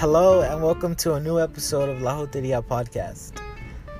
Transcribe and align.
Hello 0.00 0.40
and 0.40 0.62
welcome 0.62 0.94
to 0.94 1.12
a 1.12 1.20
new 1.20 1.38
episode 1.38 1.90
of 1.90 2.00
La 2.00 2.14
Joteria 2.14 2.62
podcast. 2.64 3.38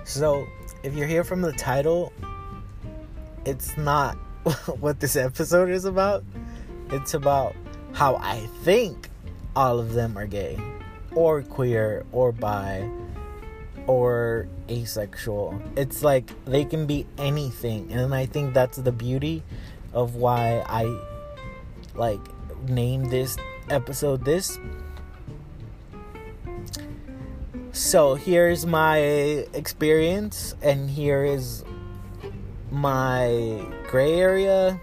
So, 0.05 0.49
if 0.83 0.95
you're 0.95 1.07
here 1.07 1.25
from 1.25 1.43
the 1.43 1.53
title, 1.53 2.11
it's 3.45 3.77
not 3.77 4.15
what 4.81 4.99
this 4.99 5.15
episode 5.15 5.69
is 5.69 5.85
about. 5.85 6.25
It's 6.89 7.13
about 7.13 7.55
how 7.93 8.17
I 8.17 8.39
think 8.63 9.11
all 9.55 9.79
of 9.79 9.93
them 9.93 10.17
are 10.17 10.27
gay, 10.27 10.59
or 11.15 11.43
queer, 11.43 12.07
or 12.13 12.33
bi, 12.33 12.89
or 13.87 14.49
asexual. 14.71 15.61
It's 15.77 16.03
like 16.03 16.33
they 16.47 16.65
can 16.65 16.87
be 16.87 17.07
anything, 17.19 17.93
and 17.93 18.15
I 18.15 18.25
think 18.25 18.55
that's 18.55 18.79
the 18.79 18.93
beauty 18.93 19.43
of 19.93 20.15
why 20.15 20.65
I 20.67 20.85
like 21.95 22.21
named 22.71 23.11
this 23.11 23.37
episode 23.69 24.25
this 24.25 24.59
so 27.81 28.15
here's 28.15 28.67
my 28.67 28.99
experience 28.99 30.55
and 30.61 30.91
here 30.91 31.25
is 31.25 31.65
my 32.71 33.65
gray 33.89 34.21
area 34.21 34.79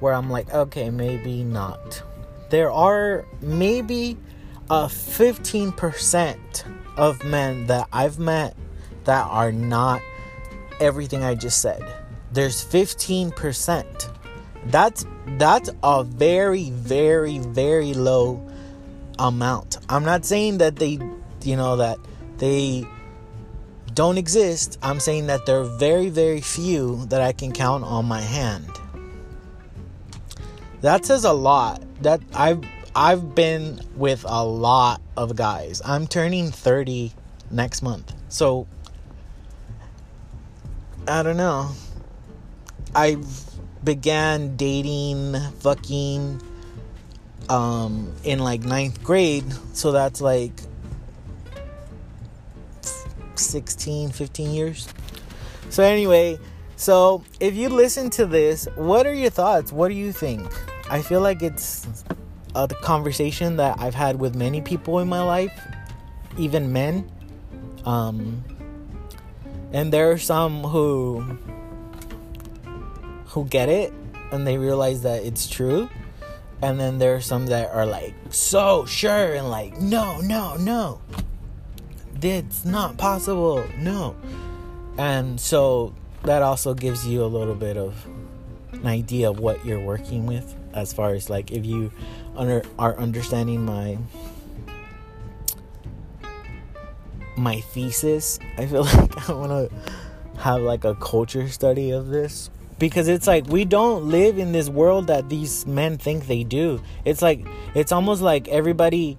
where 0.00 0.14
I'm 0.14 0.30
like, 0.30 0.52
okay, 0.52 0.88
maybe 0.88 1.44
not. 1.44 2.02
There 2.48 2.70
are 2.70 3.26
maybe 3.42 4.16
a 4.70 4.86
15% 4.86 6.38
of 6.96 7.22
men 7.22 7.66
that 7.66 7.86
I've 7.92 8.18
met 8.18 8.56
that 9.04 9.26
are 9.26 9.52
not 9.52 10.00
everything 10.80 11.22
I 11.22 11.34
just 11.34 11.60
said. 11.60 11.84
There's 12.32 12.64
15%. 12.64 14.16
That's 14.66 15.04
that's 15.38 15.70
a 15.82 16.02
very 16.02 16.70
very 16.70 17.38
very 17.38 17.94
low 17.94 18.49
amount. 19.20 19.78
I'm 19.88 20.04
not 20.04 20.24
saying 20.24 20.58
that 20.58 20.76
they, 20.76 20.98
you 21.42 21.56
know, 21.56 21.76
that 21.76 21.98
they 22.38 22.86
don't 23.94 24.18
exist. 24.18 24.78
I'm 24.82 24.98
saying 24.98 25.26
that 25.26 25.46
there 25.46 25.60
are 25.60 25.64
very, 25.78 26.08
very 26.08 26.40
few 26.40 27.04
that 27.06 27.20
I 27.20 27.32
can 27.32 27.52
count 27.52 27.84
on 27.84 28.06
my 28.06 28.20
hand. 28.20 28.68
That 30.80 31.04
says 31.04 31.24
a 31.24 31.32
lot. 31.32 31.82
That 32.02 32.22
I've 32.32 32.64
I've 32.96 33.34
been 33.34 33.80
with 33.94 34.24
a 34.26 34.44
lot 34.44 35.02
of 35.16 35.36
guys. 35.36 35.82
I'm 35.84 36.06
turning 36.06 36.50
30 36.50 37.12
next 37.50 37.82
month. 37.82 38.12
So 38.30 38.66
I 41.06 41.22
don't 41.22 41.36
know. 41.36 41.70
I 42.94 43.18
began 43.84 44.56
dating, 44.56 45.36
fucking 45.60 46.40
um, 47.48 48.12
in 48.24 48.38
like 48.38 48.62
ninth 48.62 49.02
grade. 49.02 49.44
So 49.72 49.92
that's 49.92 50.20
like 50.20 50.52
16, 53.34 54.10
15 54.10 54.50
years. 54.50 54.88
So, 55.70 55.82
anyway, 55.82 56.38
so 56.76 57.24
if 57.38 57.54
you 57.54 57.68
listen 57.68 58.10
to 58.10 58.26
this, 58.26 58.66
what 58.74 59.06
are 59.06 59.14
your 59.14 59.30
thoughts? 59.30 59.72
What 59.72 59.88
do 59.88 59.94
you 59.94 60.12
think? 60.12 60.50
I 60.90 61.02
feel 61.02 61.20
like 61.20 61.42
it's 61.42 62.04
a 62.54 62.66
conversation 62.68 63.56
that 63.56 63.80
I've 63.80 63.94
had 63.94 64.18
with 64.18 64.34
many 64.34 64.60
people 64.60 64.98
in 64.98 65.08
my 65.08 65.22
life, 65.22 65.52
even 66.36 66.72
men. 66.72 67.10
Um, 67.84 68.44
and 69.72 69.92
there 69.92 70.10
are 70.10 70.18
some 70.18 70.64
who 70.64 71.38
who 73.26 73.44
get 73.44 73.68
it 73.68 73.92
and 74.32 74.44
they 74.44 74.58
realize 74.58 75.02
that 75.02 75.22
it's 75.22 75.46
true 75.46 75.88
and 76.62 76.78
then 76.78 76.98
there 76.98 77.14
are 77.14 77.20
some 77.20 77.46
that 77.46 77.70
are 77.70 77.86
like 77.86 78.14
so 78.30 78.84
sure 78.84 79.34
and 79.34 79.48
like 79.48 79.78
no 79.80 80.20
no 80.20 80.56
no. 80.56 81.00
It's 82.22 82.66
not 82.66 82.98
possible. 82.98 83.64
No. 83.78 84.14
And 84.98 85.40
so 85.40 85.94
that 86.24 86.42
also 86.42 86.74
gives 86.74 87.06
you 87.06 87.24
a 87.24 87.26
little 87.26 87.54
bit 87.54 87.78
of 87.78 88.06
an 88.72 88.86
idea 88.86 89.30
of 89.30 89.38
what 89.38 89.64
you're 89.64 89.80
working 89.80 90.26
with 90.26 90.54
as 90.74 90.92
far 90.92 91.14
as 91.14 91.30
like 91.30 91.50
if 91.50 91.64
you 91.64 91.90
under 92.36 92.62
are 92.78 92.96
understanding 92.98 93.64
my 93.64 93.98
my 97.36 97.60
thesis 97.60 98.38
i 98.58 98.66
feel 98.66 98.84
like 98.94 99.28
i 99.28 99.32
want 99.32 99.50
to 99.50 100.40
have 100.40 100.60
like 100.62 100.84
a 100.84 100.94
culture 100.96 101.48
study 101.48 101.90
of 101.90 102.08
this 102.08 102.50
because 102.80 103.08
it's 103.08 103.26
like 103.26 103.46
we 103.46 103.64
don't 103.64 104.08
live 104.08 104.38
in 104.38 104.52
this 104.52 104.68
world 104.68 105.06
that 105.08 105.28
these 105.28 105.66
men 105.66 105.98
think 105.98 106.26
they 106.26 106.42
do. 106.42 106.82
It's 107.04 107.22
like 107.22 107.46
it's 107.74 107.92
almost 107.92 108.22
like 108.22 108.48
everybody 108.48 109.18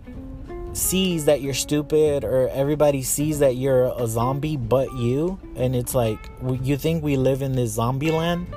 sees 0.73 1.25
that 1.25 1.41
you're 1.41 1.53
stupid 1.53 2.23
or 2.23 2.49
everybody 2.49 3.03
sees 3.03 3.39
that 3.39 3.55
you're 3.55 3.93
a 3.97 4.07
zombie 4.07 4.57
but 4.57 4.91
you. 4.95 5.39
And 5.55 5.75
it's 5.75 5.93
like 5.93 6.17
you 6.63 6.75
think 6.75 7.03
we 7.03 7.15
live 7.15 7.43
in 7.43 7.53
this 7.53 7.71
zombie 7.71 8.11
land? 8.11 8.47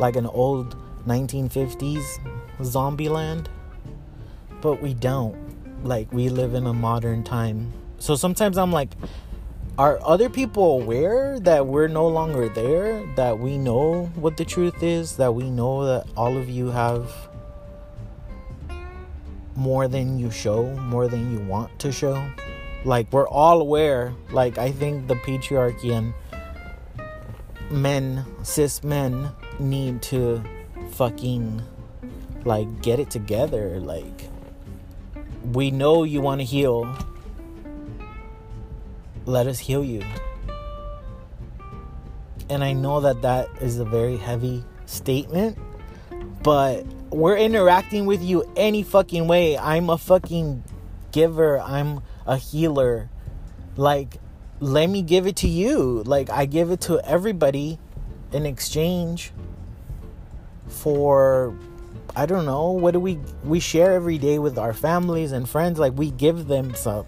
Like 0.00 0.16
an 0.16 0.26
old 0.26 0.76
1950s 1.06 2.04
zombie 2.64 3.08
land? 3.08 3.48
But 4.60 4.82
we 4.82 4.94
don't. 4.94 5.38
Like 5.84 6.12
we 6.12 6.28
live 6.28 6.54
in 6.54 6.66
a 6.66 6.74
modern 6.74 7.22
time. 7.22 7.72
So 7.98 8.16
sometimes 8.16 8.58
i'm 8.58 8.72
like 8.72 8.90
are 9.80 9.98
other 10.04 10.28
people 10.28 10.82
aware 10.82 11.40
that 11.40 11.66
we're 11.66 11.88
no 11.88 12.06
longer 12.06 12.50
there? 12.50 13.02
That 13.16 13.38
we 13.38 13.56
know 13.56 14.10
what 14.14 14.36
the 14.36 14.44
truth 14.44 14.82
is? 14.82 15.16
That 15.16 15.34
we 15.34 15.48
know 15.48 15.86
that 15.86 16.06
all 16.18 16.36
of 16.36 16.50
you 16.50 16.66
have 16.66 17.10
more 19.56 19.88
than 19.88 20.18
you 20.18 20.30
show, 20.30 20.66
more 20.80 21.08
than 21.08 21.32
you 21.32 21.42
want 21.46 21.78
to 21.78 21.92
show? 21.92 22.22
Like, 22.84 23.10
we're 23.10 23.26
all 23.26 23.62
aware. 23.62 24.12
Like, 24.30 24.58
I 24.58 24.70
think 24.70 25.08
the 25.08 25.14
patriarchy 25.14 25.96
and 25.96 26.12
men, 27.70 28.26
cis 28.42 28.84
men, 28.84 29.30
need 29.58 30.02
to 30.02 30.44
fucking, 30.90 31.62
like, 32.44 32.82
get 32.82 33.00
it 33.00 33.08
together. 33.10 33.80
Like, 33.80 34.28
we 35.54 35.70
know 35.70 36.02
you 36.02 36.20
want 36.20 36.42
to 36.42 36.44
heal 36.44 36.84
let 39.30 39.46
us 39.46 39.58
heal 39.58 39.84
you. 39.84 40.02
And 42.48 42.64
I 42.64 42.72
know 42.72 43.00
that 43.00 43.22
that 43.22 43.48
is 43.60 43.78
a 43.78 43.84
very 43.84 44.16
heavy 44.16 44.64
statement, 44.86 45.56
but 46.42 46.84
we're 47.10 47.36
interacting 47.36 48.06
with 48.06 48.22
you 48.22 48.50
any 48.56 48.82
fucking 48.82 49.28
way. 49.28 49.56
I'm 49.56 49.88
a 49.88 49.96
fucking 49.96 50.64
giver, 51.12 51.60
I'm 51.60 52.00
a 52.26 52.36
healer. 52.36 53.08
Like, 53.76 54.16
let 54.58 54.90
me 54.90 55.02
give 55.02 55.26
it 55.26 55.36
to 55.36 55.48
you. 55.48 56.02
Like, 56.04 56.28
I 56.28 56.46
give 56.46 56.70
it 56.70 56.80
to 56.82 57.00
everybody 57.04 57.78
in 58.32 58.46
exchange 58.46 59.32
for 60.66 61.56
I 62.16 62.26
don't 62.26 62.44
know, 62.44 62.72
what 62.72 62.92
do 62.92 63.00
we 63.00 63.20
we 63.44 63.60
share 63.60 63.92
every 63.92 64.18
day 64.18 64.38
with 64.38 64.58
our 64.58 64.72
families 64.72 65.30
and 65.30 65.48
friends 65.48 65.78
like 65.78 65.92
we 65.96 66.10
give 66.10 66.48
them 66.48 66.74
some 66.74 67.06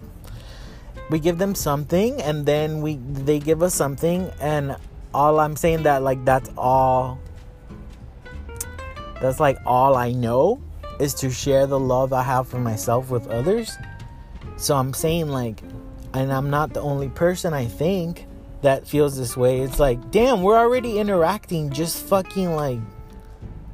we 1.13 1.19
give 1.19 1.37
them 1.37 1.53
something 1.53 2.19
and 2.23 2.43
then 2.43 2.81
we 2.81 2.95
they 2.95 3.37
give 3.37 3.61
us 3.61 3.75
something 3.75 4.31
and 4.41 4.75
all 5.13 5.39
I'm 5.39 5.55
saying 5.55 5.83
that 5.83 6.01
like 6.01 6.25
that's 6.25 6.49
all 6.57 7.19
that's 9.21 9.39
like 9.39 9.59
all 9.63 9.95
I 9.95 10.11
know 10.11 10.59
is 10.99 11.13
to 11.21 11.29
share 11.29 11.67
the 11.67 11.79
love 11.79 12.13
I 12.13 12.23
have 12.23 12.47
for 12.47 12.57
myself 12.57 13.11
with 13.11 13.27
others. 13.27 13.77
So 14.57 14.75
I'm 14.75 14.91
saying 14.91 15.27
like 15.27 15.61
and 16.15 16.33
I'm 16.33 16.49
not 16.49 16.73
the 16.73 16.81
only 16.81 17.09
person 17.09 17.53
I 17.53 17.67
think 17.67 18.25
that 18.63 18.87
feels 18.87 19.15
this 19.15 19.37
way. 19.37 19.59
It's 19.59 19.77
like, 19.77 20.09
damn, 20.09 20.41
we're 20.41 20.57
already 20.57 20.97
interacting. 20.97 21.69
Just 21.69 22.03
fucking 22.07 22.55
like 22.55 22.79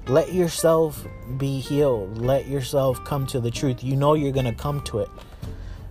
let 0.10 0.34
yourself 0.34 1.08
be 1.38 1.62
healed. 1.62 2.18
Let 2.18 2.50
yourself 2.50 3.02
come 3.06 3.26
to 3.28 3.40
the 3.40 3.50
truth. 3.50 3.82
You 3.82 3.96
know 3.96 4.14
you're 4.14 4.34
going 4.34 4.44
to 4.44 4.62
come 4.62 4.82
to 4.92 5.00
it. 5.00 5.10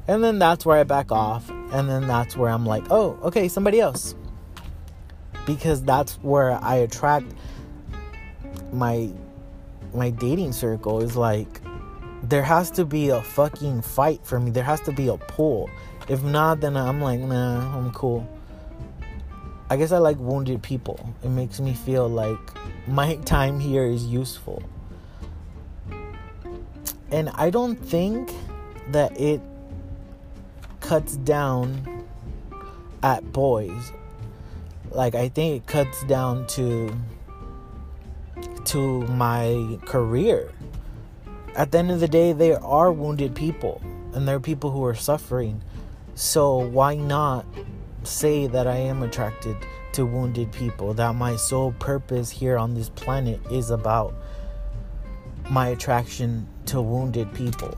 And 0.08 0.24
then 0.24 0.38
that's 0.38 0.64
where 0.64 0.78
I 0.78 0.84
back 0.84 1.12
off. 1.12 1.48
And 1.70 1.88
then 1.88 2.08
that's 2.08 2.36
where 2.36 2.50
I'm 2.50 2.64
like, 2.64 2.84
oh, 2.90 3.18
okay, 3.22 3.46
somebody 3.46 3.78
else. 3.78 4.14
Because 5.46 5.82
that's 5.82 6.14
where 6.22 6.52
I 6.52 6.76
attract 6.76 7.26
my 8.72 9.10
my 9.94 10.10
dating 10.10 10.52
circle 10.52 11.02
is 11.02 11.16
like 11.16 11.60
there 12.22 12.42
has 12.42 12.70
to 12.72 12.84
be 12.84 13.08
a 13.10 13.22
fucking 13.22 13.82
fight 13.82 14.20
for 14.24 14.40
me. 14.40 14.50
There 14.50 14.64
has 14.64 14.80
to 14.82 14.92
be 14.92 15.08
a 15.08 15.16
pull. 15.16 15.70
If 16.08 16.22
not, 16.22 16.60
then 16.60 16.76
I'm 16.76 17.00
like, 17.00 17.20
nah, 17.20 17.76
I'm 17.76 17.92
cool. 17.92 18.28
I 19.70 19.76
guess 19.76 19.92
I 19.92 19.98
like 19.98 20.18
wounded 20.18 20.62
people. 20.62 21.14
It 21.22 21.28
makes 21.28 21.60
me 21.60 21.74
feel 21.74 22.08
like 22.08 22.38
my 22.86 23.16
time 23.24 23.60
here 23.60 23.84
is 23.84 24.06
useful. 24.06 24.62
And 27.10 27.30
I 27.30 27.50
don't 27.50 27.76
think 27.76 28.30
that 28.88 29.18
it 29.18 29.40
cuts 30.88 31.16
down 31.16 32.02
at 33.02 33.30
boys. 33.30 33.92
Like 34.90 35.14
I 35.14 35.28
think 35.28 35.56
it 35.56 35.66
cuts 35.66 36.02
down 36.04 36.46
to 36.56 36.96
to 38.64 39.02
my 39.02 39.78
career. 39.84 40.50
At 41.54 41.72
the 41.72 41.78
end 41.78 41.90
of 41.90 42.00
the 42.00 42.08
day, 42.08 42.32
they 42.32 42.54
are 42.54 42.90
wounded 42.90 43.34
people 43.34 43.82
and 44.14 44.26
there 44.26 44.36
are 44.36 44.40
people 44.40 44.70
who 44.70 44.82
are 44.82 44.94
suffering. 44.94 45.60
So 46.14 46.56
why 46.56 46.94
not 46.94 47.44
say 48.02 48.46
that 48.46 48.66
I 48.66 48.76
am 48.76 49.02
attracted 49.02 49.58
to 49.92 50.06
wounded 50.06 50.52
people, 50.52 50.94
that 50.94 51.14
my 51.14 51.36
sole 51.36 51.72
purpose 51.72 52.30
here 52.30 52.56
on 52.56 52.72
this 52.72 52.88
planet 52.88 53.40
is 53.50 53.68
about 53.68 54.14
my 55.50 55.68
attraction 55.68 56.48
to 56.64 56.80
wounded 56.80 57.30
people. 57.34 57.76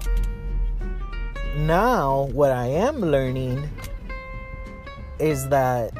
Now, 1.56 2.28
what 2.32 2.52
I 2.52 2.66
am 2.66 3.00
learning 3.00 3.68
is 5.18 5.48
that 5.48 5.92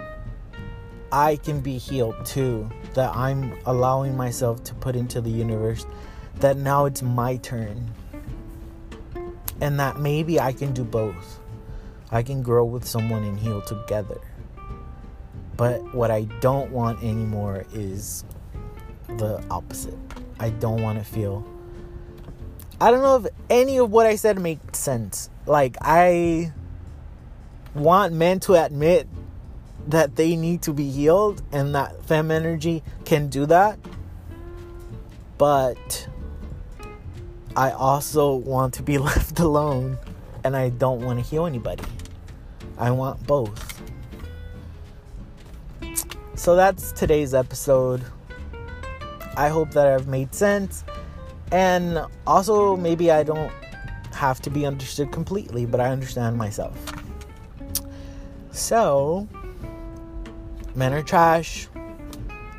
I 1.12 1.36
can 1.36 1.60
be 1.60 1.76
healed 1.76 2.24
too, 2.24 2.70
that 2.94 3.14
I'm 3.16 3.58
allowing 3.66 4.16
myself 4.16 4.62
to 4.64 4.74
put 4.74 4.94
into 4.94 5.20
the 5.20 5.30
universe 5.30 5.86
that 6.36 6.56
now 6.56 6.86
it's 6.86 7.02
my 7.02 7.36
turn. 7.36 7.92
And 9.60 9.78
that 9.78 9.98
maybe 9.98 10.40
I 10.40 10.52
can 10.52 10.72
do 10.72 10.84
both. 10.84 11.40
I 12.10 12.22
can 12.22 12.42
grow 12.42 12.64
with 12.64 12.86
someone 12.86 13.24
and 13.24 13.38
heal 13.38 13.60
together. 13.60 14.20
But 15.56 15.94
what 15.94 16.10
I 16.10 16.22
don't 16.40 16.70
want 16.70 17.02
anymore 17.02 17.66
is 17.74 18.24
the 19.08 19.44
opposite. 19.50 19.98
I 20.38 20.50
don't 20.50 20.80
want 20.80 20.98
to 20.98 21.04
feel. 21.04 21.46
I 22.80 22.90
don't 22.90 23.02
know 23.02 23.16
if 23.16 23.26
any 23.50 23.78
of 23.78 23.90
what 23.90 24.06
I 24.06 24.16
said 24.16 24.38
makes 24.38 24.78
sense. 24.78 25.28
Like, 25.46 25.76
I 25.82 26.52
want 27.74 28.14
men 28.14 28.40
to 28.40 28.54
admit 28.54 29.06
that 29.88 30.16
they 30.16 30.36
need 30.36 30.62
to 30.62 30.72
be 30.72 30.90
healed 30.90 31.42
and 31.52 31.74
that 31.74 32.04
fem 32.06 32.30
energy 32.30 32.82
can 33.04 33.28
do 33.28 33.44
that. 33.46 33.78
But 35.36 36.08
I 37.56 37.72
also 37.72 38.34
want 38.34 38.74
to 38.74 38.82
be 38.82 38.98
left 39.10 39.38
alone 39.40 39.98
and 40.44 40.56
I 40.56 40.70
don't 40.70 41.04
want 41.04 41.18
to 41.18 41.24
heal 41.24 41.46
anybody. 41.46 41.84
I 42.78 42.90
want 42.92 43.26
both. 43.26 43.82
So 46.34 46.56
that's 46.56 46.92
today's 46.92 47.34
episode. 47.34 48.02
I 49.36 49.48
hope 49.48 49.72
that 49.72 49.86
I've 49.86 50.08
made 50.08 50.34
sense. 50.34 50.84
And 51.52 52.00
also, 52.26 52.76
maybe 52.76 53.10
I 53.10 53.22
don't 53.22 53.52
have 54.14 54.40
to 54.42 54.50
be 54.50 54.66
understood 54.66 55.10
completely, 55.10 55.66
but 55.66 55.80
I 55.80 55.88
understand 55.88 56.36
myself. 56.36 56.76
So, 58.52 59.28
men 60.74 60.92
are 60.92 61.02
trash, 61.02 61.68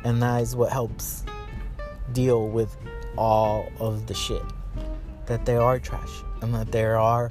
and 0.04 0.20
that 0.22 0.42
is 0.42 0.56
what 0.56 0.72
helps 0.72 1.24
deal 2.12 2.48
with 2.48 2.76
all 3.16 3.66
of 3.78 4.06
the 4.06 4.14
shit. 4.14 4.42
That 5.26 5.46
they 5.46 5.56
are 5.56 5.78
trash, 5.78 6.22
and 6.42 6.54
that 6.54 6.72
there 6.72 6.98
are 6.98 7.30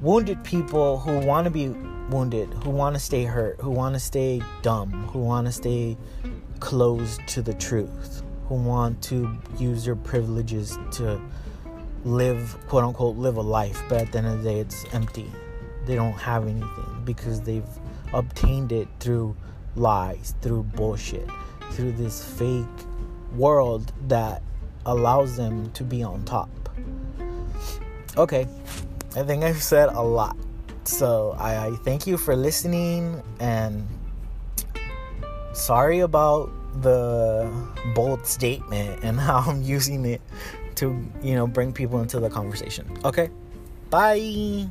wounded 0.00 0.44
people 0.44 0.98
who 0.98 1.18
want 1.18 1.46
to 1.46 1.50
be 1.50 1.68
wounded, 2.10 2.52
who 2.62 2.70
want 2.70 2.94
to 2.94 3.00
stay 3.00 3.24
hurt, 3.24 3.60
who 3.60 3.70
want 3.70 3.94
to 3.94 4.00
stay 4.00 4.42
dumb, 4.62 4.90
who 5.08 5.18
want 5.18 5.46
to 5.46 5.52
stay 5.52 5.96
closed 6.60 7.26
to 7.28 7.42
the 7.42 7.54
truth, 7.54 8.22
who 8.48 8.54
want 8.54 9.02
to 9.02 9.38
use 9.58 9.84
their 9.84 9.96
privileges 9.96 10.78
to 10.92 11.20
live, 12.04 12.56
quote 12.68 12.84
unquote, 12.84 13.16
live 13.16 13.36
a 13.36 13.42
life, 13.42 13.82
but 13.88 14.02
at 14.02 14.12
the 14.12 14.18
end 14.18 14.26
of 14.28 14.42
the 14.42 14.50
day, 14.50 14.60
it's 14.60 14.84
empty. 14.94 15.30
They 15.86 15.94
don't 15.94 16.12
have 16.12 16.44
anything 16.44 17.02
because 17.04 17.40
they've 17.40 17.68
obtained 18.12 18.72
it 18.72 18.88
through 19.00 19.36
lies, 19.74 20.34
through 20.40 20.62
bullshit, 20.62 21.28
through 21.72 21.92
this 21.92 22.24
fake 22.24 22.64
world 23.34 23.92
that 24.08 24.42
allows 24.86 25.36
them 25.36 25.70
to 25.72 25.84
be 25.84 26.02
on 26.02 26.24
top. 26.24 26.48
Okay, 28.16 28.46
I 29.16 29.22
think 29.22 29.44
I've 29.44 29.62
said 29.62 29.90
a 29.90 30.02
lot. 30.02 30.36
So 30.84 31.34
I, 31.38 31.66
I 31.66 31.70
thank 31.84 32.06
you 32.06 32.16
for 32.16 32.36
listening 32.36 33.22
and 33.40 33.86
sorry 35.52 36.00
about 36.00 36.50
the 36.82 37.50
bold 37.94 38.26
statement 38.26 39.02
and 39.02 39.18
how 39.26 39.38
I'm 39.46 39.62
using 39.62 40.04
it 40.04 40.20
to, 40.76 40.96
you 41.22 41.34
know, 41.34 41.46
bring 41.46 41.72
people 41.72 42.00
into 42.00 42.20
the 42.20 42.30
conversation. 42.30 42.86
Okay? 43.04 43.30
Bye. 43.90 44.68